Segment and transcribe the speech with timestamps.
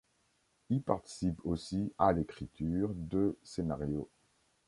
[0.71, 4.09] Il participe aussi à l'écriture de scénario.